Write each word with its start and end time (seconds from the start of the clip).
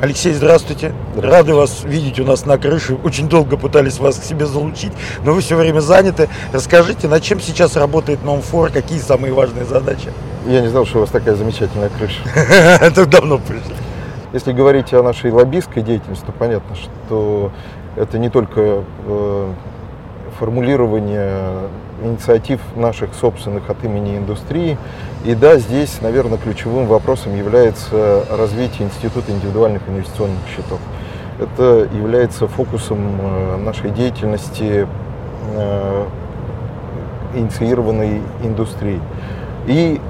Алексей, 0.00 0.32
здравствуйте. 0.32 0.94
здравствуйте. 1.12 1.28
Рады 1.28 1.54
вас 1.54 1.84
видеть 1.84 2.18
у 2.20 2.24
нас 2.24 2.46
на 2.46 2.56
крыше. 2.56 2.94
Очень 3.04 3.28
долго 3.28 3.58
пытались 3.58 3.98
вас 3.98 4.16
к 4.18 4.24
себе 4.24 4.46
залучить, 4.46 4.92
но 5.26 5.34
вы 5.34 5.42
все 5.42 5.56
время 5.56 5.80
заняты. 5.80 6.30
Расскажите, 6.54 7.06
над 7.06 7.22
чем 7.22 7.38
сейчас 7.38 7.76
работает 7.76 8.24
Номфор, 8.24 8.70
какие 8.70 8.98
самые 8.98 9.34
важные 9.34 9.66
задачи? 9.66 10.10
Я 10.46 10.62
не 10.62 10.68
знал, 10.68 10.86
что 10.86 10.98
у 10.98 11.00
вас 11.02 11.10
такая 11.10 11.34
замечательная 11.34 11.90
крыша. 11.90 12.22
Это 12.80 13.04
давно 13.04 13.36
пришли. 13.36 13.74
Если 14.32 14.52
говорить 14.52 14.90
о 14.94 15.02
нашей 15.02 15.32
лоббистской 15.32 15.82
деятельности, 15.82 16.24
то 16.24 16.32
понятно, 16.32 16.74
что 16.76 17.52
это 17.96 18.18
не 18.18 18.30
только 18.30 18.84
э, 19.04 19.52
формулирование 20.40 21.68
инициатив 22.02 22.60
наших 22.74 23.14
собственных 23.14 23.68
от 23.68 23.84
имени 23.84 24.16
индустрии. 24.16 24.78
И 25.24 25.34
да, 25.34 25.58
здесь, 25.58 26.00
наверное, 26.00 26.38
ключевым 26.38 26.86
вопросом 26.86 27.36
является 27.36 28.24
развитие 28.30 28.88
Института 28.88 29.30
индивидуальных 29.30 29.82
инвестиционных 29.86 30.38
счетов. 30.56 30.80
Это 31.38 31.86
является 31.94 32.48
фокусом 32.48 32.98
э, 33.20 33.56
нашей 33.58 33.90
деятельности 33.90 34.86
э, 35.54 36.04
инициированной 37.34 38.22
индустрии. 38.42 39.00
И 39.66 40.00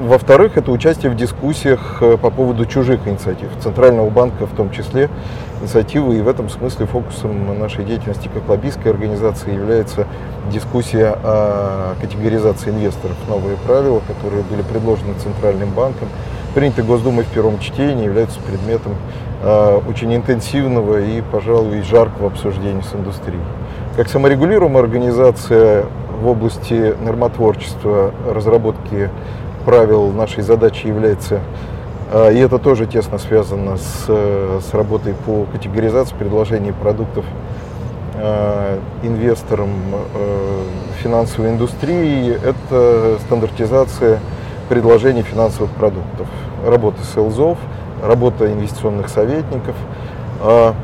во-вторых, 0.00 0.56
это 0.56 0.70
участие 0.70 1.10
в 1.10 1.16
дискуссиях 1.16 1.98
э, 2.00 2.16
по 2.16 2.30
поводу 2.30 2.66
чужих 2.66 3.06
инициатив, 3.06 3.48
Центрального 3.62 4.08
банка 4.10 4.46
в 4.46 4.54
том 4.56 4.70
числе, 4.70 5.10
инициативы. 5.60 6.18
И 6.18 6.22
в 6.22 6.28
этом 6.28 6.48
смысле 6.48 6.86
фокусом 6.86 7.58
нашей 7.58 7.84
деятельности 7.84 8.30
как 8.32 8.48
лоббистской 8.48 8.92
организации 8.92 9.52
является 9.52 10.06
дискуссия 10.52 11.16
о 11.22 11.94
категоризации 12.00 12.70
инвесторов. 12.70 13.16
Новые 13.28 13.56
правила, 13.56 14.00
которые 14.06 14.42
были 14.42 14.62
предложены 14.62 15.14
Центральным 15.22 15.70
банком, 15.70 16.08
приняты 16.54 16.82
Госдумой 16.82 17.24
в 17.24 17.28
первом 17.28 17.58
чтении, 17.58 18.04
являются 18.04 18.40
предметом 18.40 18.94
э, 19.42 19.80
очень 19.88 20.14
интенсивного 20.14 21.00
и, 21.00 21.22
пожалуй, 21.22 21.82
жаркого 21.82 22.28
обсуждения 22.28 22.82
с 22.82 22.94
индустрией. 22.94 23.42
Как 23.96 24.08
саморегулируемая 24.08 24.82
организация 24.82 25.84
в 26.20 26.26
области 26.26 26.94
нормотворчества, 27.00 28.12
разработки 28.28 29.10
правил 29.64 30.08
нашей 30.12 30.42
задачей 30.42 30.88
является, 30.88 31.36
а, 31.36 31.40
и 32.12 32.38
это 32.38 32.58
тоже 32.58 32.86
тесно 32.86 33.18
связано 33.18 33.76
с, 33.76 34.06
с 34.06 34.74
работой 34.74 35.14
по 35.14 35.44
категоризации 35.52 36.16
предложений 36.16 36.72
продуктов 36.72 37.24
а, 38.16 38.78
инвесторам 39.02 39.70
а, 40.14 40.64
финансовой 41.02 41.50
индустрии, 41.50 42.34
это 42.34 43.16
стандартизация 43.24 44.20
предложений 44.68 45.22
финансовых 45.22 45.70
продуктов, 45.70 46.26
работа 46.66 47.02
селзов, 47.14 47.58
работа 48.02 48.52
инвестиционных 48.52 49.08
советников. 49.08 49.74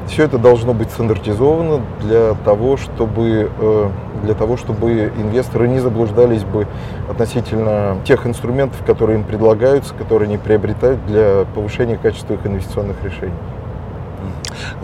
Все 0.08 0.24
это 0.24 0.36
должно 0.38 0.74
быть 0.74 0.90
стандартизовано 0.90 1.80
для 2.02 2.34
того, 2.44 2.76
чтобы 2.76 3.50
э, 3.58 3.90
для 4.22 4.34
того, 4.34 4.56
чтобы 4.56 5.12
инвесторы 5.16 5.68
не 5.68 5.80
заблуждались 5.80 6.44
бы 6.44 6.66
относительно 7.08 7.98
тех 8.04 8.26
инструментов, 8.26 8.84
которые 8.84 9.18
им 9.18 9.24
предлагаются, 9.24 9.94
которые 9.94 10.26
они 10.26 10.38
приобретают 10.38 11.04
для 11.06 11.46
повышения 11.54 11.96
качества 11.96 12.34
их 12.34 12.46
инвестиционных 12.46 13.02
решений. 13.02 13.34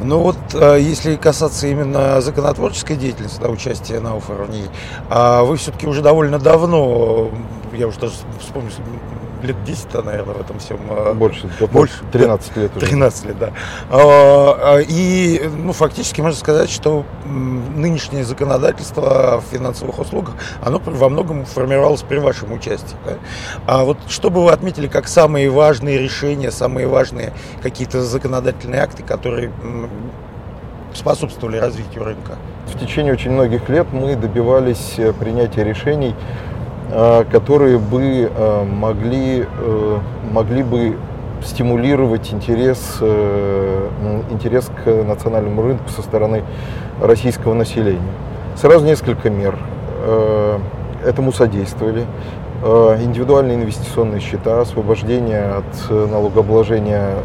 Ну 0.00 0.18
вот, 0.18 0.36
а, 0.54 0.76
если 0.76 1.16
касаться 1.16 1.66
именно 1.66 2.20
законотворческой 2.20 2.96
деятельности, 2.96 3.40
да, 3.40 3.48
участия 3.48 4.00
на 4.00 4.14
ней, 4.50 4.66
а 5.08 5.42
вы 5.44 5.56
все-таки 5.56 5.86
уже 5.86 6.02
довольно 6.02 6.38
давно, 6.38 7.30
я 7.72 7.86
уже 7.86 7.98
даже 8.00 8.14
вспомню, 8.40 8.70
лет 9.42 9.62
10, 9.64 10.04
наверное, 10.04 10.34
в 10.34 10.40
этом 10.40 10.58
всем. 10.58 10.78
А, 10.90 11.14
больше, 11.14 11.48
больше 11.72 11.94
13 12.12 12.56
лет 12.56 12.76
уже. 12.76 12.86
13 12.86 13.26
лет, 13.26 13.38
да. 13.38 13.50
А, 13.90 14.78
и, 14.78 15.42
ну, 15.56 15.72
фактически 15.72 16.20
можно 16.20 16.38
сказать, 16.38 16.70
что 16.70 17.04
нынешнее 17.26 18.24
законодательство 18.24 19.40
в 19.40 19.54
финансовых 19.54 19.98
услугах, 19.98 20.34
оно 20.62 20.80
во 20.84 21.08
многом 21.08 21.44
формировалось 21.44 22.02
при 22.02 22.18
вашем 22.18 22.52
участии. 22.52 22.96
Да? 23.04 23.14
А 23.66 23.84
вот 23.84 23.98
что 24.08 24.30
бы 24.30 24.44
вы 24.44 24.52
отметили 24.52 24.86
как 24.86 25.08
самые 25.08 25.50
важные 25.50 25.98
решения, 25.98 26.50
самые 26.50 26.86
важные 26.86 27.32
какие-то 27.62 28.02
законодательные 28.02 28.80
акты, 28.80 29.02
которые 29.02 29.52
способствовали 30.94 31.58
развитию 31.58 32.04
рынка? 32.04 32.36
В 32.66 32.78
течение 32.78 33.12
очень 33.12 33.30
многих 33.30 33.68
лет 33.68 33.86
мы 33.92 34.16
добивались 34.16 34.94
э, 34.96 35.12
принятия 35.12 35.64
решений, 35.64 36.14
э, 36.14 36.51
которые 37.30 37.78
бы 37.78 38.30
э, 38.30 38.64
могли, 38.64 39.46
могли 40.30 40.62
бы 40.62 40.96
стимулировать 41.42 42.32
интерес, 42.32 42.98
интерес 44.30 44.70
к 44.84 44.86
национальному 44.86 45.62
рынку 45.62 45.88
со 45.88 46.02
стороны 46.02 46.44
российского 47.00 47.54
населения. 47.54 48.12
Сразу 48.56 48.84
несколько 48.84 49.30
мер 49.30 49.58
этому 51.04 51.32
содействовали. 51.32 52.04
Индивидуальные 52.62 53.56
инвестиционные 53.56 54.20
счета, 54.20 54.60
освобождение 54.60 55.46
от 55.46 55.90
налогообложения 55.90 57.16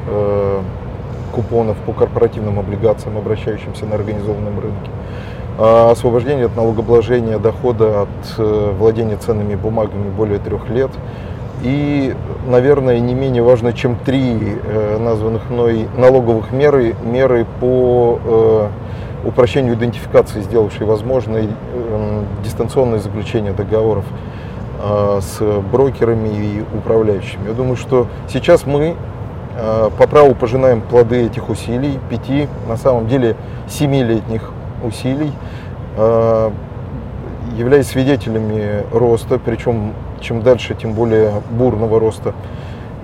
купонов 1.32 1.78
по 1.86 1.94
корпоративным 1.94 2.58
облигациям, 2.58 3.18
обращающимся 3.18 3.86
на 3.86 3.96
организованном 3.96 4.60
рынке, 4.60 4.90
освобождение 5.58 6.46
от 6.46 6.56
налогообложения 6.56 7.40
дохода 7.40 8.04
от 8.04 8.08
э, 8.38 8.74
владения 8.78 9.18
ценными 9.18 9.56
бумагами 9.56 10.10
более 10.10 10.38
трех 10.38 10.70
лет. 10.70 10.92
И, 11.64 12.16
наверное, 12.48 13.00
не 13.00 13.16
менее 13.16 13.42
важно, 13.42 13.74
чем 13.74 13.96
три 13.96 14.38
э, 14.40 14.98
названных 15.00 15.50
мной 15.50 15.88
налоговых 15.98 16.52
меры, 16.52 16.96
меры 17.04 17.48
по 17.60 18.20
э, 18.24 18.68
упрощению 19.26 19.74
идентификации, 19.74 20.42
сделавшей 20.42 20.86
возможной 20.86 21.50
дистанционное 22.44 23.00
заключение 23.00 23.52
договоров 23.52 24.06
с 24.80 25.42
брокерами 25.72 26.30
и 26.30 26.78
управляющими. 26.78 27.48
Я 27.48 27.54
думаю, 27.54 27.76
что 27.78 28.06
сейчас 28.30 28.68
мы 28.68 28.96
по 29.98 30.08
праву 30.08 30.36
пожинаем 30.36 30.82
плоды 30.82 31.26
этих 31.26 31.50
усилий, 31.50 32.00
пяти, 32.12 32.48
на 32.70 32.78
самом 32.78 33.08
деле 33.08 33.36
семилетних 33.68 34.52
усилий, 34.84 35.32
э, 35.98 36.52
являясь 37.58 37.88
свидетелями 37.88 38.84
роста, 38.92 39.40
причем 39.40 39.94
чем 40.22 40.42
дальше, 40.42 40.76
тем 40.76 40.94
более 40.94 41.42
бурного 41.52 42.00
роста 42.00 42.34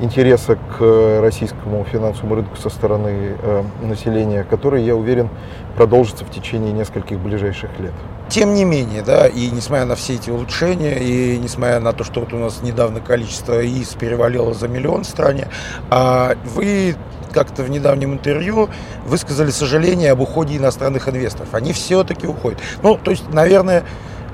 интереса 0.01 0.57
к 0.78 1.22
российскому 1.22 1.85
финансовому 1.85 2.35
рынку 2.35 2.57
со 2.57 2.69
стороны 2.69 3.38
э, 3.41 3.63
населения, 3.83 4.44
который, 4.44 4.83
я 4.83 4.95
уверен, 4.95 5.29
продолжится 5.75 6.25
в 6.25 6.31
течение 6.31 6.73
нескольких 6.73 7.19
ближайших 7.19 7.69
лет. 7.79 7.94
Тем 8.28 8.53
не 8.53 8.66
менее, 8.66 9.01
да, 9.01 9.28
и 9.28 9.50
несмотря 9.50 9.85
на 9.85 9.95
все 9.95 10.16
эти 10.16 10.29
улучшения, 10.29 10.97
и 10.97 11.38
несмотря 11.38 11.79
на 11.79 11.94
то, 11.94 12.03
что 12.03 12.22
вот 12.22 12.33
у 12.33 12.38
нас 12.38 12.62
недавно 12.63 13.00
количество 13.00 13.66
ИИС 13.66 13.95
перевалило 13.95 14.53
за 14.53 14.67
миллион 14.67 15.03
в 15.03 15.07
стране, 15.07 15.47
а 15.89 16.35
вы 16.56 16.95
как-то 17.33 17.63
в 17.63 17.69
недавнем 17.69 18.13
интервью 18.13 18.69
высказали 19.05 19.51
сожаление 19.51 20.11
об 20.11 20.21
уходе 20.21 20.57
иностранных 20.57 21.09
инвесторов. 21.09 21.53
Они 21.53 21.73
все-таки 21.73 22.27
уходят. 22.27 22.59
Ну, 22.81 22.97
то 22.97 23.11
есть, 23.11 23.29
наверное, 23.33 23.83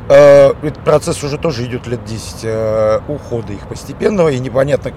э, 0.09 0.51
этот 0.61 0.83
процесс 0.83 1.23
уже 1.23 1.37
тоже 1.37 1.65
идет 1.65 1.87
лет 1.87 2.03
10 2.05 2.35
э, 2.43 2.99
ухода 3.07 3.53
их 3.53 3.67
постепенного, 3.67 4.29
и 4.29 4.39
непонятно, 4.39 4.91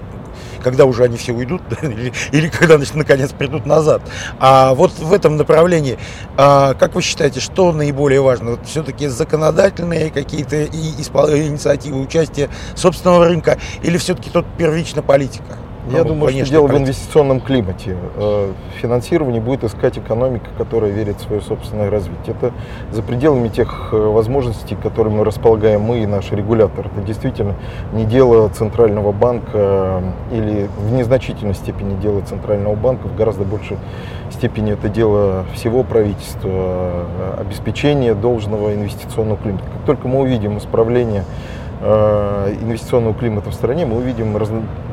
когда 0.63 0.85
уже 0.85 1.03
они 1.03 1.17
все 1.17 1.33
уйдут, 1.33 1.61
или, 1.81 2.13
или 2.31 2.47
когда 2.49 2.77
значит, 2.77 2.95
наконец 2.95 3.31
придут 3.31 3.65
назад. 3.65 4.01
А 4.39 4.73
вот 4.73 4.91
в 4.93 5.13
этом 5.13 5.37
направлении, 5.37 5.97
а, 6.37 6.73
как 6.73 6.95
вы 6.95 7.01
считаете, 7.01 7.39
что 7.39 7.71
наиболее 7.71 8.21
важно? 8.21 8.51
Вот 8.51 8.65
все-таки 8.65 9.07
законодательные 9.07 10.09
какие-то 10.09 10.55
и 10.63 10.67
инициативы 10.67 12.01
участия 12.01 12.49
собственного 12.75 13.25
рынка 13.25 13.59
или 13.81 13.97
все-таки 13.97 14.29
тут 14.29 14.45
первично 14.57 15.01
политика? 15.01 15.57
Я 15.89 16.03
думаю, 16.03 16.31
что 16.31 16.49
дело 16.49 16.67
в 16.67 16.77
инвестиционном 16.77 17.41
климате. 17.41 17.97
Э, 18.15 18.51
финансирование 18.81 19.41
будет 19.41 19.65
искать 19.65 19.97
экономика, 19.97 20.45
которая 20.57 20.91
верит 20.91 21.17
в 21.17 21.21
свое 21.23 21.41
собственное 21.41 21.89
развитие. 21.89 22.35
Это 22.39 22.53
за 22.91 23.01
пределами 23.01 23.49
тех 23.49 23.89
э, 23.91 23.97
возможностей, 23.97 24.77
которыми 24.81 25.21
располагаем 25.21 25.81
мы 25.81 26.03
и 26.03 26.05
наш 26.05 26.31
регулятор. 26.31 26.87
Это 26.87 27.01
действительно 27.01 27.55
не 27.91 28.05
дело 28.05 28.47
Центрального 28.49 29.11
банка 29.11 29.51
э, 29.53 30.01
или 30.31 30.69
в 30.77 30.93
незначительной 30.93 31.53
степени 31.53 31.99
дело 31.99 32.21
Центрального 32.21 32.75
банка, 32.75 33.07
в 33.07 33.15
гораздо 33.15 33.43
большей 33.43 33.77
степени 34.31 34.73
это 34.73 34.89
дело 34.89 35.45
всего 35.53 35.83
правительства, 35.83 37.05
обеспечение 37.37 38.15
должного 38.15 38.73
инвестиционного 38.73 39.37
климата. 39.37 39.65
Как 39.65 39.85
только 39.85 40.07
мы 40.07 40.21
увидим 40.21 40.57
исправление 40.57 41.23
инвестиционного 41.83 43.13
климата 43.13 43.49
в 43.49 43.53
стране, 43.53 43.85
мы 43.85 43.97
увидим 43.97 44.37
раз, 44.37 44.49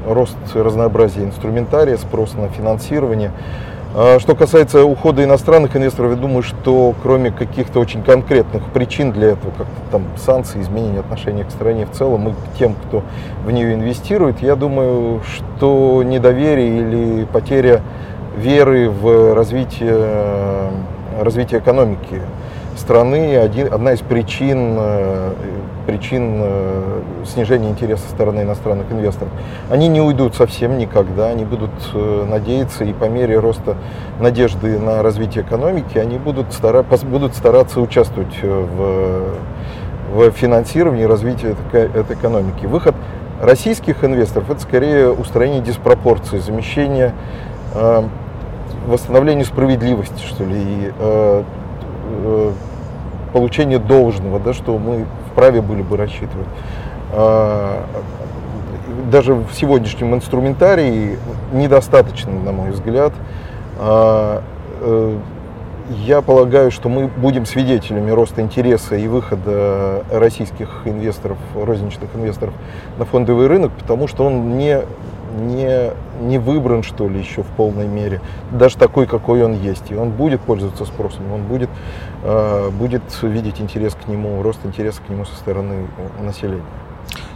рост 0.07 0.37
разнообразия 0.55 1.23
инструментария, 1.23 1.97
спрос 1.97 2.35
на 2.35 2.49
финансирование. 2.49 3.31
А 3.93 4.19
что 4.21 4.37
касается 4.37 4.85
ухода 4.85 5.25
иностранных 5.25 5.77
инвесторов, 5.77 6.13
я 6.13 6.17
думаю, 6.17 6.43
что 6.43 6.95
кроме 7.03 7.33
каких-то 7.33 7.81
очень 7.81 8.03
конкретных 8.03 8.65
причин 8.67 9.11
для 9.11 9.31
этого, 9.31 9.51
как 9.57 9.67
там 9.91 10.05
санкции, 10.17 10.61
изменения 10.61 11.01
отношения 11.01 11.45
к 11.45 11.51
стране 11.51 11.87
в 11.87 11.91
целом 11.91 12.29
и 12.29 12.33
к 12.33 12.59
тем, 12.59 12.75
кто 12.75 13.03
в 13.45 13.51
нее 13.51 13.75
инвестирует, 13.75 14.43
я 14.43 14.55
думаю, 14.55 15.23
что 15.25 16.03
недоверие 16.05 16.81
или 16.81 17.25
потеря 17.25 17.83
веры 18.37 18.89
в 18.89 19.35
развитие, 19.35 20.71
развитие 21.21 21.59
экономики 21.59 22.23
страны 22.81 23.37
один, 23.37 23.73
одна 23.73 23.93
из 23.93 24.01
причин, 24.01 24.77
э, 24.79 25.33
причин 25.87 26.41
э, 26.43 27.03
снижения 27.27 27.69
интереса 27.69 28.03
со 28.03 28.11
стороны 28.11 28.41
иностранных 28.41 28.91
инвесторов. 28.91 29.33
Они 29.71 29.87
не 29.89 30.01
уйдут 30.01 30.35
совсем 30.35 30.79
никогда, 30.79 31.29
они 31.29 31.45
будут 31.45 31.71
э, 31.95 32.27
надеяться 32.29 32.85
и 32.85 32.93
по 32.93 33.05
мере 33.05 33.39
роста 33.39 33.77
надежды 34.19 34.79
на 34.79 35.03
развитие 35.03 35.45
экономики, 35.45 35.99
они 35.99 36.19
будут, 36.19 36.53
стара, 36.53 36.83
будут 36.83 37.37
стараться 37.37 37.81
участвовать 37.81 38.43
в, 38.43 39.35
в 40.15 40.31
финансировании 40.33 41.05
этой, 41.05 42.01
этой 42.01 42.17
экономики. 42.17 42.67
Выход 42.67 42.95
российских 43.41 44.03
инвесторов 44.03 44.51
это 44.51 44.61
скорее 44.61 45.13
устранение 45.13 45.63
диспропорции, 45.63 46.39
замещение 46.39 47.15
восстановление 48.87 49.45
справедливости, 49.45 50.21
что 50.27 50.43
ли, 50.43 50.57
и 50.59 50.93
получения 53.33 53.79
должного, 53.79 54.39
да, 54.41 54.53
что 54.53 54.79
мы 54.79 55.07
вправе 55.33 55.61
были 55.61 55.83
бы 55.83 55.97
рассчитывать. 55.97 56.49
А, 57.13 57.85
даже 59.11 59.35
в 59.35 59.53
сегодняшнем 59.53 60.15
инструментарии 60.15 61.19
недостаточно, 61.53 62.33
на 62.33 62.53
мой 62.53 62.71
взгляд. 62.71 63.13
А, 63.79 64.43
э, 64.81 65.19
я 66.07 66.23
полагаю, 66.23 66.71
что 66.71 66.89
мы 66.89 67.09
будем 67.09 67.47
свидетелями 67.47 68.11
роста 68.11 68.43
интереса 68.43 68.95
и 68.95 69.09
выхода 69.09 70.05
российских 70.13 70.83
инвесторов, 70.85 71.39
розничных 71.55 72.15
инвесторов 72.15 72.55
на 72.97 73.05
фондовый 73.05 73.49
рынок, 73.49 73.73
потому 73.73 74.07
что 74.07 74.25
он 74.25 74.57
не 74.57 74.83
не, 75.39 75.93
не 76.21 76.39
выбран, 76.39 76.83
что 76.83 77.09
ли, 77.09 77.21
еще 77.21 77.43
в 77.43 77.49
полной 77.49 77.87
мере, 77.87 78.21
даже 78.51 78.77
такой, 78.77 79.07
какой 79.07 79.43
он 79.45 79.55
есть. 79.55 79.91
И 79.91 79.95
он 79.95 80.11
будет 80.11 80.41
пользоваться 80.41 80.85
спросом, 80.85 81.33
он 81.33 81.43
будет, 81.43 81.71
э, 82.23 82.71
будет 82.71 83.03
видеть 83.23 83.61
интерес 83.61 83.95
к 83.95 84.09
нему, 84.09 84.43
рост 84.43 84.61
интереса 84.65 85.01
к 85.03 85.09
нему 85.09 85.25
со 85.25 85.35
стороны 85.37 85.87
населения. 86.21 86.63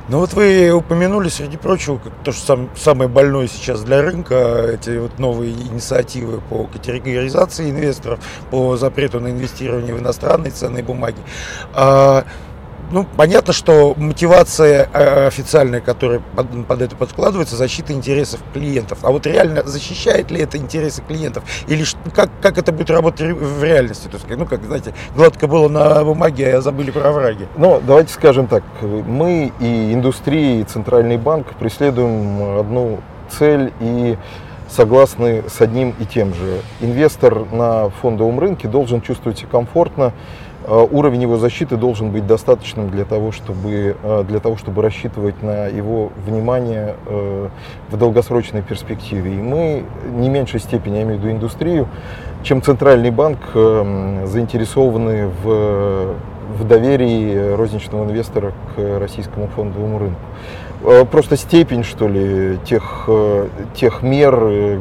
Ну 0.06 0.18
вот 0.18 0.34
вы 0.34 0.70
упомянули, 0.70 1.28
среди 1.30 1.56
прочего, 1.56 1.98
то, 2.24 2.32
что 2.32 2.44
сам, 2.44 2.68
самое 2.76 3.08
больное 3.08 3.46
сейчас 3.46 3.80
для 3.82 4.02
рынка, 4.02 4.68
эти 4.74 4.98
вот 4.98 5.18
новые 5.18 5.52
инициативы 5.52 6.42
по 6.50 6.64
категоризации 6.64 7.70
инвесторов, 7.70 8.20
по 8.50 8.76
запрету 8.76 9.18
на 9.20 9.28
инвестирование 9.28 9.94
в 9.94 9.98
иностранные 10.00 10.50
ценные 10.50 10.84
бумаги. 10.84 11.16
А, 11.72 12.24
ну, 12.94 13.04
понятно, 13.16 13.52
что 13.52 13.94
мотивация 13.96 14.88
э, 14.92 15.26
официальная, 15.26 15.80
которая 15.80 16.20
под, 16.20 16.66
под 16.66 16.80
это 16.80 16.94
подкладывается, 16.94 17.56
защита 17.56 17.92
интересов 17.92 18.40
клиентов. 18.52 18.98
А 19.02 19.10
вот 19.10 19.26
реально 19.26 19.64
защищает 19.64 20.30
ли 20.30 20.40
это 20.40 20.58
интересы 20.58 21.02
клиентов? 21.02 21.42
Или 21.66 21.84
как, 22.14 22.30
как 22.40 22.56
это 22.56 22.70
будет 22.70 22.90
работать 22.90 23.32
в 23.32 23.64
реальности? 23.64 24.06
То 24.06 24.16
есть, 24.16 24.26
ну, 24.28 24.46
как, 24.46 24.62
знаете, 24.62 24.94
гладко 25.16 25.48
было 25.48 25.68
на 25.68 26.04
бумаге, 26.04 26.56
а 26.56 26.60
забыли 26.60 26.92
про 26.92 27.10
враги. 27.10 27.46
Ну, 27.56 27.82
давайте 27.84 28.12
скажем 28.12 28.46
так. 28.46 28.62
Мы 28.80 29.52
и 29.58 29.92
индустрия, 29.92 30.60
и 30.60 30.64
Центральный 30.64 31.16
банк 31.16 31.48
преследуем 31.58 32.60
одну 32.60 33.00
цель 33.28 33.72
и 33.80 34.16
согласны 34.68 35.42
с 35.48 35.60
одним 35.60 35.94
и 35.98 36.04
тем 36.04 36.32
же. 36.32 36.60
Инвестор 36.80 37.44
на 37.52 37.90
фондовом 37.90 38.38
рынке 38.38 38.68
должен 38.68 39.00
чувствовать 39.00 39.38
себя 39.38 39.48
комфортно, 39.50 40.12
уровень 40.66 41.22
его 41.22 41.36
защиты 41.36 41.76
должен 41.76 42.10
быть 42.10 42.26
достаточным 42.26 42.90
для 42.90 43.04
того, 43.04 43.32
чтобы, 43.32 43.96
э, 44.02 44.24
для 44.26 44.40
того, 44.40 44.56
чтобы 44.56 44.82
рассчитывать 44.82 45.42
на 45.42 45.66
его 45.66 46.10
внимание 46.26 46.96
э, 47.06 47.48
в 47.90 47.96
долгосрочной 47.96 48.62
перспективе. 48.62 49.34
И 49.34 49.36
мы 49.36 49.84
не 50.16 50.28
меньшей 50.28 50.60
степени, 50.60 50.96
я 50.96 51.02
имею 51.02 51.18
в 51.18 51.22
виду 51.22 51.32
индустрию, 51.32 51.88
чем 52.42 52.62
Центральный 52.62 53.10
банк 53.10 53.38
заинтересованы 53.54 55.28
в, 55.42 56.14
в 56.58 56.68
доверии 56.68 57.54
розничного 57.54 58.04
инвестора 58.04 58.52
к 58.76 58.98
российскому 58.98 59.48
фондовому 59.48 59.98
рынку. 59.98 61.06
Просто 61.10 61.38
степень, 61.38 61.84
что 61.84 62.06
ли, 62.06 62.58
тех, 62.66 63.08
тех 63.74 64.02
мер, 64.02 64.78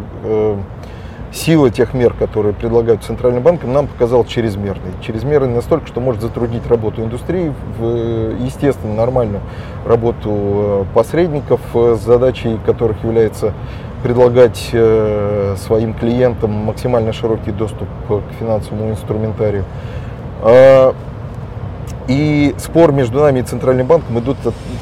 сила 1.33 1.69
тех 1.69 1.93
мер, 1.93 2.13
которые 2.13 2.53
предлагают 2.53 3.03
Центральным 3.03 3.43
банком, 3.43 3.73
нам 3.73 3.87
показалась 3.87 4.27
чрезмерной. 4.27 4.91
Чрезмерной 5.01 5.53
настолько, 5.53 5.87
что 5.87 5.99
может 5.99 6.21
затруднить 6.21 6.65
работу 6.67 7.01
индустрии, 7.01 7.53
в, 7.77 8.35
естественно, 8.43 8.93
нормальную 8.93 9.41
работу 9.85 10.29
э, 10.31 10.85
посредников, 10.93 11.59
э, 11.73 11.97
задачей 12.03 12.59
которых 12.65 13.03
является 13.03 13.53
предлагать 14.03 14.69
э, 14.73 15.55
своим 15.57 15.93
клиентам 15.93 16.51
максимально 16.51 17.13
широкий 17.13 17.51
доступ 17.51 17.87
к 18.07 18.21
финансовому 18.39 18.91
инструментарию. 18.91 19.65
И 22.07 22.53
спор 22.57 22.91
между 22.91 23.21
нами 23.21 23.39
и 23.39 23.43
Центральным 23.43 23.87
банком 23.87 24.19
идут 24.19 24.37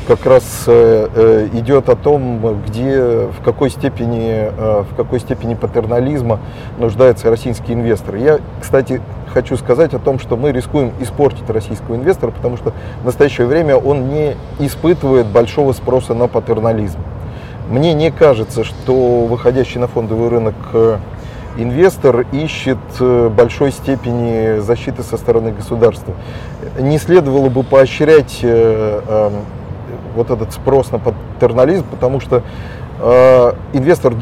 как 0.07 0.25
раз 0.25 0.63
э, 0.65 1.07
э, 1.13 1.49
идет 1.53 1.87
о 1.89 1.95
том, 1.95 2.63
где, 2.65 3.27
в 3.27 3.43
какой 3.43 3.69
степени, 3.69 4.49
э, 4.49 4.83
в 4.91 4.95
какой 4.95 5.19
степени 5.19 5.53
патернализма 5.53 6.39
нуждается 6.79 7.29
российский 7.29 7.73
инвестор. 7.73 8.15
Я, 8.15 8.39
кстати, 8.59 9.01
хочу 9.31 9.55
сказать 9.55 9.93
о 9.93 9.99
том, 9.99 10.17
что 10.17 10.35
мы 10.35 10.51
рискуем 10.51 10.93
испортить 10.99 11.47
российского 11.47 11.95
инвестора, 11.95 12.31
потому 12.31 12.57
что 12.57 12.73
в 13.03 13.05
настоящее 13.05 13.45
время 13.45 13.75
он 13.75 14.09
не 14.09 14.35
испытывает 14.57 15.27
большого 15.27 15.73
спроса 15.73 16.15
на 16.15 16.27
патернализм. 16.27 16.97
Мне 17.69 17.93
не 17.93 18.09
кажется, 18.09 18.63
что 18.63 19.25
выходящий 19.25 19.77
на 19.77 19.87
фондовый 19.87 20.29
рынок 20.29 20.55
инвестор 21.57 22.25
ищет 22.31 22.77
э, 22.99 23.29
большой 23.29 23.71
степени 23.71 24.59
защиты 24.59 25.03
со 25.03 25.17
стороны 25.17 25.51
государства. 25.51 26.13
Не 26.79 26.97
следовало 26.97 27.49
бы 27.49 27.63
поощрять 27.63 28.39
э, 28.41 29.01
эм, 29.07 29.33
вот 30.15 30.31
этот 30.31 30.53
спрос 30.53 30.91
на 30.91 30.99
патернализм, 30.99 31.85
потому 31.89 32.19
что 32.19 32.43
э, 32.99 33.53
инвестор, 33.73 34.13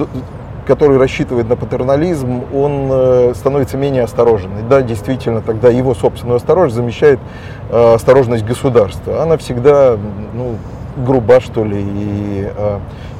который 0.66 0.98
рассчитывает 0.98 1.50
на 1.50 1.56
патернализм, 1.56 2.44
он 2.54 3.34
становится 3.34 3.76
менее 3.76 4.04
осторожен. 4.04 4.52
И 4.60 4.70
да, 4.70 4.84
действительно, 4.84 5.42
тогда 5.42 5.70
его 5.70 5.96
собственную 5.96 6.38
осторожность 6.38 6.76
замещает 6.76 7.20
осторожность 7.72 8.46
государства. 8.46 9.24
Она 9.24 9.38
всегда 9.38 9.98
ну, 10.34 10.58
груба, 10.96 11.40
что 11.40 11.64
ли, 11.64 11.82
и, 11.82 12.52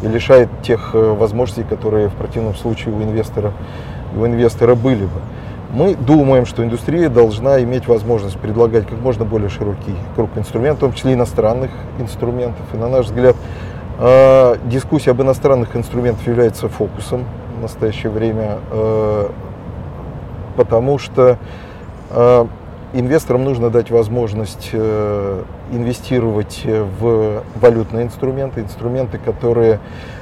и 0.04 0.08
лишает 0.08 0.50
тех 0.62 0.94
возможностей, 0.94 1.64
которые 1.68 2.10
в 2.10 2.14
противном 2.14 2.54
случае 2.54 2.94
у 2.94 3.02
инвестора 3.02 3.52
у 4.16 4.26
инвестора 4.26 4.76
были 4.76 5.06
бы. 5.06 5.22
Мы 5.72 5.96
думаем, 5.96 6.48
что 6.48 6.64
индустрия 6.64 7.10
должна 7.10 7.62
иметь 7.62 7.88
возможность 7.88 8.38
предлагать 8.40 8.88
как 8.88 9.00
можно 9.00 9.24
более 9.24 9.50
широкий 9.50 9.96
круг 10.16 10.32
инструментов, 10.36 10.78
в 10.78 10.82
том 10.82 10.94
числе 10.94 11.14
иностранных 11.14 11.70
инструментов. 12.00 12.66
И 12.74 12.78
на 12.78 12.90
наш 12.90 13.06
взгляд, 13.06 13.36
а, 14.00 14.58
дискуссия 14.66 15.12
об 15.12 15.22
иностранных 15.22 15.76
инструментах 15.76 16.26
является 16.26 16.70
фокусом 16.70 17.26
в 17.58 17.62
настоящее 17.62 18.12
время, 18.12 18.58
а, 18.72 19.32
потому 20.58 20.98
что 20.98 21.38
а, 22.10 22.48
инвесторам 22.94 23.44
нужно 23.44 23.70
дать 23.70 23.92
возможность 23.92 24.74
инвестировать 25.72 26.66
в 26.66 27.44
валютные 27.62 28.06
инструменты, 28.06 28.62
инструменты, 28.62 29.20
которые 29.20 29.80
Э, 29.80 30.19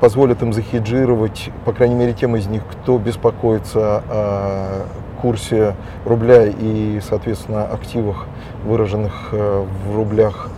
позволят 0.00 0.42
им 0.42 0.52
захеджировать, 0.52 1.50
по 1.64 1.72
крайней 1.72 1.96
мере, 1.96 2.12
тем 2.12 2.36
из 2.36 2.46
них, 2.46 2.62
кто 2.70 2.98
беспокоится 2.98 4.02
о 4.08 4.86
курсе 5.20 5.74
рубля 6.04 6.46
и, 6.46 7.00
соответственно, 7.06 7.64
активах, 7.64 8.26
выраженных 8.64 9.28
э, 9.32 9.64
в 9.86 9.94
рублях, 9.94 10.48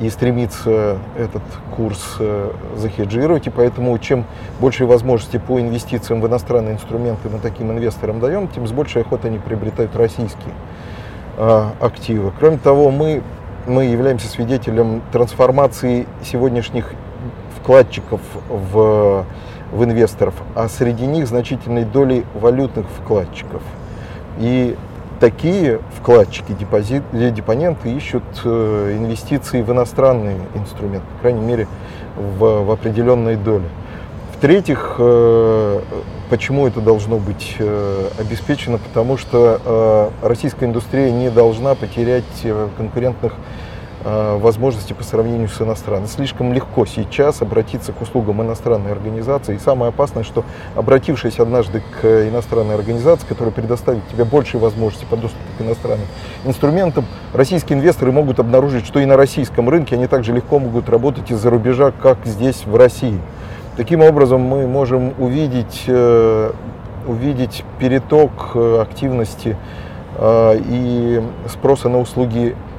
и 0.00 0.08
стремится 0.10 0.98
этот 1.16 1.42
курс 1.76 2.16
э, 2.18 2.50
захеджировать. 2.76 3.46
И 3.46 3.50
поэтому 3.50 3.96
чем 3.98 4.24
больше 4.60 4.86
возможностей 4.86 5.38
по 5.38 5.60
инвестициям 5.60 6.20
в 6.20 6.26
иностранные 6.26 6.74
инструменты 6.74 7.28
мы 7.28 7.38
таким 7.38 7.70
инвесторам 7.70 8.20
даем, 8.20 8.48
тем 8.48 8.66
с 8.66 8.72
большей 8.72 9.02
охотой 9.02 9.30
они 9.30 9.38
приобретают 9.38 9.94
российские 9.96 10.54
активы. 11.80 12.30
Кроме 12.38 12.58
того, 12.58 12.90
мы, 12.90 13.22
мы 13.66 13.84
являемся 13.84 14.28
свидетелем 14.28 15.00
трансформации 15.12 16.06
сегодняшних 16.22 16.92
вкладчиков 17.62 18.20
в, 18.48 19.24
в 19.70 19.84
инвесторов, 19.84 20.34
а 20.54 20.68
среди 20.68 21.06
них 21.06 21.28
значительной 21.28 21.84
доли 21.84 22.24
валютных 22.34 22.86
вкладчиков. 22.98 23.62
И 24.38 24.76
такие 25.20 25.80
вкладчики, 25.98 26.52
депозит, 26.52 27.02
депоненты 27.12 27.92
ищут 27.92 28.24
э, 28.44 28.96
инвестиции 28.98 29.62
в 29.62 29.70
иностранные 29.70 30.38
инструменты, 30.54 31.06
по 31.14 31.20
крайней 31.20 31.40
мере, 31.40 31.68
в, 32.16 32.64
в 32.64 32.70
определенной 32.70 33.36
доле. 33.36 33.68
В-третьих, 34.36 34.96
э, 34.98 35.80
почему 36.28 36.66
это 36.66 36.80
должно 36.80 37.18
быть 37.18 37.54
э, 37.60 38.08
обеспечено? 38.18 38.78
Потому 38.78 39.16
что 39.16 40.10
российская 40.20 40.66
индустрия 40.66 41.12
не 41.12 41.30
должна 41.30 41.76
потерять 41.76 42.24
конкурентных 42.76 43.34
Э, 43.34 43.61
возможности 44.04 44.92
по 44.92 45.04
сравнению 45.04 45.48
с 45.48 45.60
иностранными. 45.60 46.08
Слишком 46.08 46.52
легко 46.52 46.86
сейчас 46.86 47.42
обратиться 47.42 47.92
к 47.92 48.00
услугам 48.00 48.42
иностранной 48.42 48.92
организации. 48.92 49.56
И 49.56 49.58
самое 49.58 49.90
опасное, 49.90 50.24
что 50.24 50.44
обратившись 50.74 51.38
однажды 51.38 51.82
к 52.00 52.04
иностранной 52.28 52.74
организации, 52.74 53.26
которая 53.26 53.52
предоставит 53.52 54.06
тебе 54.08 54.24
большие 54.24 54.60
возможности 54.60 55.04
по 55.04 55.16
доступу 55.16 55.44
к 55.56 55.60
иностранным 55.62 56.06
инструментам, 56.44 57.04
российские 57.32 57.78
инвесторы 57.78 58.12
могут 58.12 58.40
обнаружить, 58.40 58.86
что 58.86 58.98
и 58.98 59.04
на 59.04 59.16
российском 59.16 59.68
рынке 59.68 59.94
они 59.94 60.06
также 60.06 60.32
легко 60.32 60.58
могут 60.58 60.88
работать 60.88 61.30
из-за 61.30 61.50
рубежа, 61.50 61.92
как 61.92 62.18
здесь 62.24 62.64
в 62.66 62.74
России. 62.76 63.20
Таким 63.76 64.02
образом, 64.02 64.40
мы 64.40 64.66
можем 64.66 65.14
увидеть, 65.18 65.84
э, 65.86 66.52
увидеть 67.06 67.64
переток 67.78 68.50
э, 68.54 68.80
активности 68.82 69.56
и 70.20 71.22
спроса 71.48 71.88
на 71.88 71.98
услуги 71.98 72.54
Э, 72.54 72.71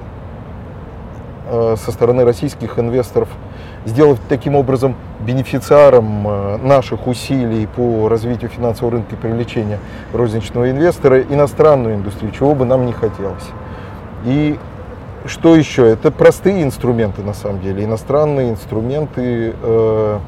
со 1.77 1.91
стороны 1.91 2.23
российских 2.25 2.79
инвесторов, 2.79 3.29
сделав 3.85 4.19
таким 4.29 4.55
образом 4.55 4.95
бенефициаром 5.19 6.27
э, 6.27 6.57
наших 6.57 7.07
усилий 7.07 7.67
по 7.67 8.07
развитию 8.09 8.49
финансового 8.49 8.93
рынка 8.93 9.15
и 9.15 9.17
привлечения 9.17 9.79
розничного 10.13 10.69
инвестора 10.71 11.21
иностранную 11.21 11.95
индустрию, 11.95 12.31
чего 12.31 12.55
бы 12.55 12.65
нам 12.65 12.85
не 12.85 12.93
хотелось. 12.93 13.43
И 14.25 14.57
что 15.25 15.55
еще? 15.55 15.87
Это 15.87 16.11
простые 16.11 16.63
инструменты 16.63 17.21
на 17.23 17.33
самом 17.33 17.61
деле, 17.61 17.83
иностранные 17.83 18.51
инструменты, 18.51 19.53
э, 19.61 20.19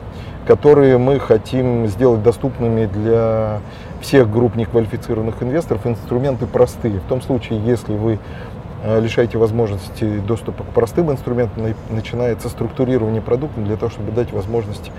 которые 0.48 0.98
мы 0.98 1.20
хотим 1.20 1.88
сделать 1.88 2.22
доступными 2.24 2.86
для 2.86 3.60
всех 4.02 4.30
групп 4.32 4.56
неквалифицированных 4.56 5.42
инвесторов. 5.42 5.88
Инструменты 5.88 6.46
простые. 6.46 7.00
В 7.00 7.10
том 7.10 7.22
случае, 7.22 7.60
если 7.66 7.94
вы 7.94 8.20
Э, 8.56 8.65
лишаете 9.00 9.38
возможности 9.38 10.20
доступа 10.20 10.64
к 10.64 10.68
простым 10.68 11.12
инструментам, 11.12 11.74
начинается 11.90 12.50
структурирование 12.50 13.22
продукта 13.22 13.62
для 13.62 13.78
того, 13.78 13.92
чтобы 13.92 14.12
дать 14.12 14.32
возможность 14.32 14.92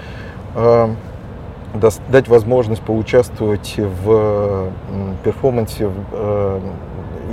э, 0.55 0.89
дать 2.09 2.29
возможность 2.29 2.83
поучаствовать 2.83 3.75
в 3.77 4.71
перформансе 5.25 5.91
э, 6.13 6.61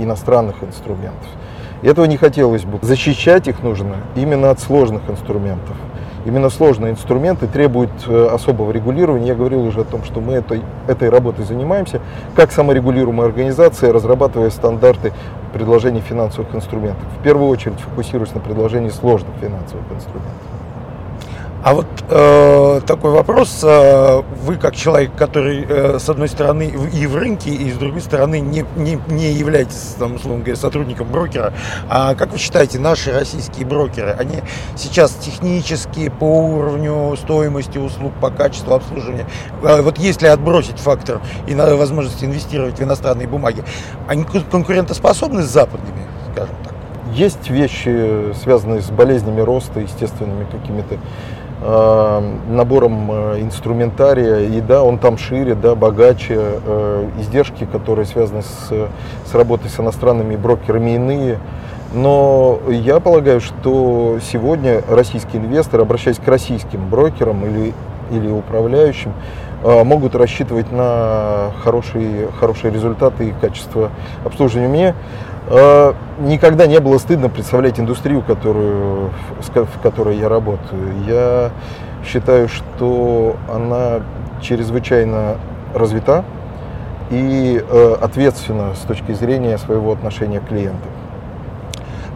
иностранных 0.00 0.62
инструментов. 0.62 1.26
И 1.82 1.86
этого 1.86 2.04
не 2.06 2.16
хотелось 2.16 2.64
бы. 2.64 2.78
Защищать 2.82 3.48
их 3.48 3.62
нужно 3.62 3.96
именно 4.16 4.50
от 4.50 4.60
сложных 4.60 5.08
инструментов. 5.08 5.76
Именно 6.24 6.48
сложные 6.48 6.92
инструменты 6.92 7.46
требуют 7.46 8.08
особого 8.08 8.70
регулирования. 8.70 9.28
Я 9.28 9.34
говорил 9.34 9.64
уже 9.64 9.82
о 9.82 9.84
том, 9.84 10.04
что 10.04 10.20
мы 10.20 10.34
этой, 10.34 10.62
этой 10.88 11.10
работой 11.10 11.44
занимаемся, 11.44 12.00
как 12.34 12.50
саморегулируемая 12.50 13.26
организация, 13.26 13.92
разрабатывая 13.92 14.50
стандарты 14.50 15.12
предложений 15.52 16.00
финансовых 16.00 16.54
инструментов. 16.54 17.04
В 17.20 17.22
первую 17.22 17.48
очередь 17.48 17.78
фокусируясь 17.78 18.34
на 18.34 18.40
предложении 18.40 18.88
сложных 18.88 19.34
финансовых 19.40 19.84
инструментов. 19.92 20.32
А 21.64 21.72
вот 21.72 21.86
э, 22.10 22.80
такой 22.86 23.12
вопрос. 23.12 23.60
Э, 23.62 24.20
вы 24.42 24.56
как 24.56 24.76
человек, 24.76 25.16
который 25.16 25.64
э, 25.66 25.98
с 25.98 26.10
одной 26.10 26.28
стороны 26.28 26.70
и 26.92 27.06
в 27.06 27.16
рынке, 27.16 27.48
и 27.48 27.72
с 27.72 27.76
другой 27.76 28.02
стороны 28.02 28.38
не, 28.40 28.66
не, 28.76 29.00
не 29.08 29.32
являетесь, 29.32 29.96
там, 29.98 30.16
условно 30.16 30.40
говоря, 30.40 30.56
сотрудником 30.56 31.08
брокера. 31.10 31.54
А 31.88 32.14
как 32.16 32.32
вы 32.32 32.38
считаете, 32.38 32.78
наши 32.78 33.12
российские 33.12 33.64
брокеры, 33.64 34.10
они 34.10 34.42
сейчас 34.76 35.12
технически 35.12 36.10
по 36.10 36.42
уровню 36.42 37.16
стоимости 37.16 37.78
услуг, 37.78 38.12
по 38.20 38.28
качеству 38.28 38.74
обслуживания, 38.74 39.26
э, 39.62 39.80
вот 39.80 39.96
если 39.96 40.26
отбросить 40.26 40.78
фактор 40.78 41.22
и 41.46 41.54
на 41.54 41.76
возможность 41.76 42.22
инвестировать 42.22 42.78
в 42.78 42.82
иностранные 42.82 43.26
бумаги, 43.26 43.64
они 44.06 44.24
конкурентоспособны 44.24 45.42
с 45.42 45.46
западными, 45.46 46.04
скажем 46.30 46.56
так? 46.62 46.74
Есть 47.14 47.48
вещи, 47.48 48.34
связанные 48.42 48.82
с 48.82 48.90
болезнями 48.90 49.40
роста, 49.40 49.80
естественными 49.80 50.46
какими-то 50.50 50.98
набором 51.64 53.10
э, 53.10 53.40
инструментария, 53.40 54.40
и 54.40 54.60
да, 54.60 54.82
он 54.82 54.98
там 54.98 55.16
шире, 55.16 55.54
да, 55.54 55.74
богаче, 55.74 56.36
э, 56.38 57.08
издержки, 57.20 57.64
которые 57.64 58.04
связаны 58.04 58.42
с, 58.42 58.70
с 59.24 59.34
работой 59.34 59.70
с 59.70 59.80
иностранными 59.80 60.36
брокерами 60.36 60.96
иные. 60.96 61.38
Но 61.94 62.58
я 62.68 63.00
полагаю, 63.00 63.40
что 63.40 64.18
сегодня 64.20 64.82
российские 64.88 65.40
инвесторы, 65.40 65.84
обращаясь 65.84 66.18
к 66.18 66.28
российским 66.28 66.88
брокерам 66.88 67.46
или, 67.46 67.72
или 68.10 68.30
управляющим, 68.30 69.12
могут 69.62 70.14
рассчитывать 70.14 70.70
на 70.70 71.50
хорошие, 71.62 72.28
хорошие 72.38 72.72
результаты 72.72 73.28
и 73.28 73.32
качество 73.40 73.90
обслуживания. 74.24 74.68
Мне 74.68 74.94
Э, 75.46 75.92
никогда 76.20 76.66
не 76.66 76.80
было 76.80 76.98
стыдно 76.98 77.28
представлять 77.28 77.78
индустрию, 77.78 78.22
которую, 78.22 79.10
в 79.40 79.80
которой 79.82 80.16
я 80.16 80.28
работаю. 80.28 80.92
Я 81.06 81.50
считаю, 82.06 82.48
что 82.48 83.36
она 83.52 84.00
чрезвычайно 84.40 85.36
развита 85.74 86.24
и 87.10 87.62
э, 87.62 87.96
ответственна 88.00 88.74
с 88.74 88.86
точки 88.86 89.12
зрения 89.12 89.58
своего 89.58 89.92
отношения 89.92 90.40
к 90.40 90.48
клиентам. 90.48 90.90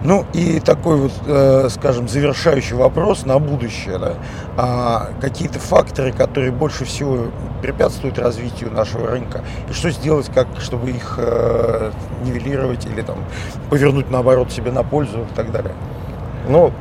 Ну 0.04 0.24
и 0.32 0.60
такой 0.60 0.96
вот, 0.96 1.12
э, 1.26 1.68
скажем, 1.70 2.08
завершающий 2.08 2.76
вопрос 2.76 3.26
на 3.26 3.38
будущее. 3.38 3.98
Да? 3.98 4.14
А 4.56 5.08
какие-то 5.20 5.58
факторы, 5.58 6.12
которые 6.12 6.52
больше 6.52 6.84
всего 6.84 7.26
препятствуют 7.62 8.18
развитию 8.18 8.70
нашего 8.70 9.08
рынка, 9.08 9.42
и 9.68 9.72
что 9.72 9.90
сделать, 9.90 10.30
как, 10.32 10.46
чтобы 10.60 10.90
их 10.90 11.14
э, 11.18 11.90
нивелировать 12.24 12.86
или 12.86 13.02
там, 13.02 13.16
повернуть 13.70 14.10
наоборот 14.10 14.52
себе 14.52 14.70
на 14.70 14.84
пользу 14.84 15.20
и 15.20 15.34
так 15.34 15.50
далее? 15.50 15.72
Ну, 16.48 16.72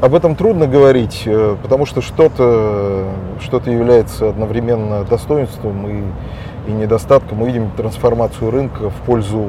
об 0.00 0.14
этом 0.14 0.36
трудно 0.36 0.68
говорить, 0.68 1.24
э, 1.26 1.56
потому 1.60 1.86
что 1.86 2.00
что-то 2.00 3.04
что 3.40 3.58
является 3.66 4.28
одновременно 4.28 5.04
достоинством 5.04 5.88
и, 5.88 6.70
и 6.70 6.72
недостатком. 6.72 7.38
Мы 7.38 7.46
видим 7.48 7.70
трансформацию 7.72 8.50
рынка 8.50 8.90
в 8.90 8.94
пользу 9.06 9.46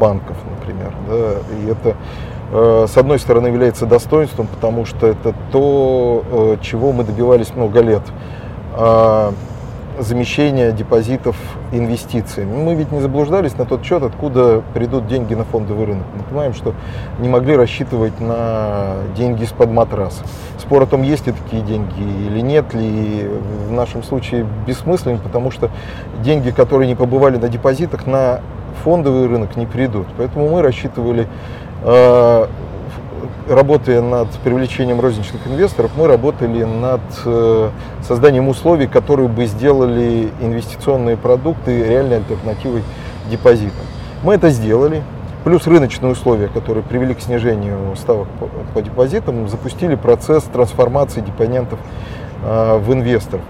банков, 0.00 0.36
например. 0.58 0.92
Да, 1.08 1.34
и 1.56 1.70
это 1.70 1.96
с 2.52 2.96
одной 2.98 3.18
стороны, 3.18 3.46
является 3.46 3.86
достоинством, 3.86 4.46
потому 4.46 4.84
что 4.84 5.06
это 5.06 5.34
то, 5.50 6.22
э, 6.30 6.56
чего 6.60 6.92
мы 6.92 7.02
добивались 7.02 7.54
много 7.54 7.80
лет. 7.80 8.02
А, 8.74 9.32
замещение 9.98 10.72
депозитов 10.72 11.36
инвестициями. 11.70 12.54
Мы 12.54 12.74
ведь 12.74 12.92
не 12.92 13.00
заблуждались 13.00 13.56
на 13.56 13.64
тот 13.64 13.84
счет, 13.84 14.02
откуда 14.02 14.62
придут 14.74 15.06
деньги 15.06 15.34
на 15.34 15.44
фондовый 15.44 15.86
рынок. 15.86 16.04
Мы 16.16 16.22
понимаем, 16.24 16.54
что 16.54 16.74
не 17.18 17.28
могли 17.28 17.56
рассчитывать 17.56 18.18
на 18.20 18.96
деньги 19.16 19.44
из-под 19.44 19.70
матраса. 19.70 20.24
Спор 20.58 20.82
о 20.82 20.86
том, 20.86 21.02
есть 21.02 21.26
ли 21.26 21.32
такие 21.32 21.62
деньги 21.62 22.00
или 22.00 22.40
нет 22.40 22.72
ли, 22.74 23.30
в 23.68 23.72
нашем 23.72 24.02
случае 24.02 24.46
бессмыслен, 24.66 25.18
потому 25.18 25.50
что 25.50 25.70
деньги, 26.22 26.50
которые 26.50 26.88
не 26.88 26.94
побывали 26.94 27.36
на 27.36 27.48
депозитах, 27.48 28.06
на 28.06 28.40
фондовый 28.84 29.26
рынок 29.28 29.56
не 29.56 29.66
придут. 29.66 30.06
Поэтому 30.16 30.48
мы 30.48 30.62
рассчитывали 30.62 31.28
Э, 31.28 31.71
работая 33.48 34.00
над 34.00 34.28
привлечением 34.44 35.00
розничных 35.00 35.46
инвесторов, 35.46 35.92
мы 35.96 36.06
работали 36.06 36.64
над 36.64 37.00
э, 37.24 37.70
созданием 38.06 38.48
условий, 38.48 38.86
которые 38.86 39.28
бы 39.28 39.46
сделали 39.46 40.30
инвестиционные 40.40 41.16
продукты 41.16 41.84
реальной 41.84 42.18
альтернативой 42.18 42.82
депозитам. 43.30 43.84
Мы 44.22 44.34
это 44.34 44.50
сделали. 44.50 45.02
Плюс 45.44 45.66
рыночные 45.66 46.12
условия, 46.12 46.46
которые 46.46 46.84
привели 46.84 47.14
к 47.14 47.20
снижению 47.20 47.96
ставок 47.96 48.28
по, 48.38 48.46
по 48.46 48.80
депозитам, 48.80 49.48
запустили 49.48 49.96
процесс 49.96 50.44
трансформации 50.44 51.20
депонентов 51.20 51.80
э, 52.44 52.78
в 52.78 52.92
инвесторов. 52.92 53.42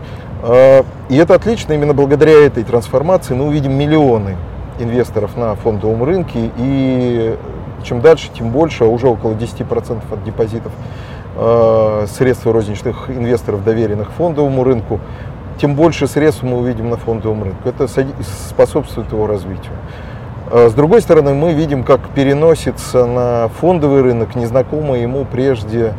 Э, 0.43 0.85
и 1.11 1.17
это 1.17 1.35
отлично, 1.35 1.75
именно 1.75 1.93
благодаря 1.93 2.33
этой 2.47 2.65
трансформации 2.65 3.35
мы 3.35 3.47
увидим 3.47 3.73
миллионы 3.75 4.37
инвесторов 4.79 5.37
на 5.37 5.55
фондовом 5.55 6.03
рынке 6.03 6.51
и 6.57 7.37
чем 7.83 8.01
дальше, 8.01 8.31
тем 8.37 8.51
больше, 8.51 8.85
а 8.85 8.87
уже 8.87 9.09
около 9.09 9.33
10% 9.33 10.03
от 10.11 10.25
депозитов 10.25 10.73
э, 11.37 12.07
средств 12.09 12.47
розничных 12.47 13.11
инвесторов, 13.11 13.65
доверенных 13.65 14.11
фондовому 14.13 14.65
рынку, 14.65 15.01
тем 15.61 15.75
больше 15.75 16.07
средств 16.07 16.43
мы 16.43 16.59
увидим 16.59 16.91
на 16.91 16.97
фондовом 16.97 17.45
рынке. 17.45 17.61
Это 17.65 17.87
способствует 18.49 19.13
его 19.13 19.27
развитию. 19.27 19.73
Э, 20.51 20.69
с 20.69 20.75
другой 20.75 21.01
стороны, 21.01 21.35
мы 21.35 21.53
видим, 21.53 21.85
как 21.85 22.01
переносится 22.11 23.07
на 23.07 23.49
фондовый 23.61 24.03
рынок 24.03 24.35
незнакомая 24.35 25.01
ему 25.01 25.25
прежде 25.25 25.95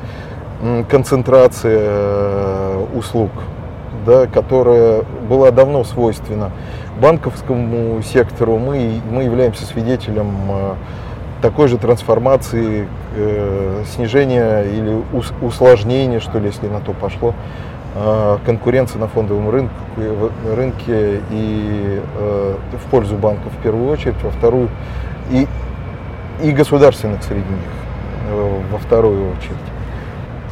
концентрация 0.89 1.79
э, 1.81 2.85
услуг, 2.95 3.31
да, 4.05 4.27
которая 4.27 5.03
была 5.27 5.51
давно 5.51 5.83
свойственна 5.83 6.51
банковскому 7.01 8.01
сектору. 8.01 8.57
Мы, 8.57 9.01
мы 9.11 9.23
являемся 9.23 9.65
свидетелем 9.65 10.31
э, 10.49 10.73
такой 11.43 11.67
же 11.67 11.77
трансформации, 11.77 12.88
э, 13.17 13.83
снижения 13.93 14.62
или 14.62 15.03
ус, 15.12 15.33
усложнения, 15.41 16.21
что 16.21 16.39
ли, 16.39 16.45
если 16.47 16.69
на 16.69 16.79
то 16.79 16.93
пошло, 16.93 17.33
э, 17.95 18.38
конкуренции 18.45 18.97
на 18.97 19.09
фондовом 19.09 19.50
рынке, 19.50 19.73
рынке 20.55 21.19
и 21.31 22.01
э, 22.17 22.55
в 22.71 22.89
пользу 22.89 23.17
банков 23.17 23.51
в 23.59 23.62
первую 23.62 23.91
очередь, 23.91 24.15
во 24.23 24.31
вторую 24.31 24.69
и, 25.31 25.45
и 26.41 26.51
государственных 26.51 27.21
среди 27.23 27.41
них. 27.41 27.73
во 28.71 28.77
вторую 28.77 29.31
очередь. 29.31 29.57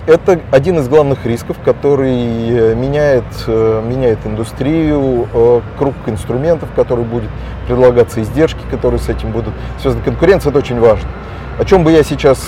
Это 0.07 0.39
один 0.51 0.79
из 0.79 0.89
главных 0.89 1.25
рисков, 1.25 1.57
который 1.63 2.75
меняет, 2.75 3.23
меняет 3.47 4.19
индустрию, 4.25 5.27
круг 5.77 5.93
инструментов, 6.07 6.69
который 6.75 7.05
будет 7.05 7.29
предлагаться, 7.67 8.21
издержки, 8.21 8.61
которые 8.71 8.99
с 8.99 9.09
этим 9.09 9.31
будут 9.31 9.53
связаны. 9.79 10.03
Конкуренция– 10.03 10.49
это 10.51 10.59
очень 10.59 10.79
важно. 10.79 11.07
О 11.59 11.65
чем 11.65 11.83
бы 11.83 11.91
я 11.91 12.03
сейчас 12.03 12.39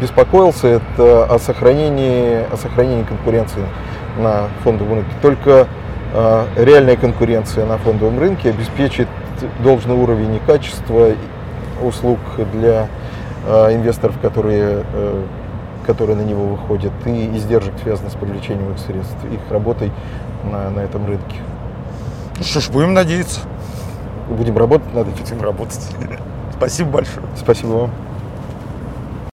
беспокоился, 0.00 0.66
это 0.68 1.24
о 1.24 1.38
сохранении, 1.38 2.44
о 2.52 2.56
сохранении 2.56 3.04
конкуренции 3.04 3.62
на 4.18 4.48
фондовом 4.64 4.94
рынке. 4.94 5.12
Только 5.22 5.68
реальная 6.56 6.96
конкуренция 6.96 7.66
на 7.66 7.78
фондовом 7.78 8.18
рынке 8.18 8.50
обеспечит 8.50 9.08
должный 9.62 9.94
уровень 9.94 10.36
и 10.36 10.40
качество 10.46 11.10
услуг 11.82 12.18
для 12.52 12.88
э, 13.46 13.74
инвесторов, 13.74 14.18
которые, 14.20 14.82
э, 14.92 15.22
которые 15.86 16.16
на 16.16 16.22
него 16.22 16.46
выходят, 16.46 16.92
и 17.06 17.36
издержек, 17.36 17.74
связанных 17.82 18.12
с 18.12 18.16
привлечением 18.16 18.72
их 18.72 18.78
средств, 18.78 19.16
их 19.32 19.40
работой 19.50 19.92
на, 20.44 20.70
на 20.70 20.80
этом 20.80 21.06
рынке. 21.06 21.36
Ну 22.36 22.44
что 22.44 22.60
ж, 22.60 22.68
будем 22.68 22.94
надеяться. 22.94 23.40
Будем 24.28 24.58
работать 24.58 24.92
над 24.92 25.08
этим. 25.08 25.24
Будем 25.24 25.42
работать. 25.42 25.80
Спасибо 26.56 26.90
большое. 26.90 27.26
Спасибо 27.36 27.68
вам. 27.68 27.90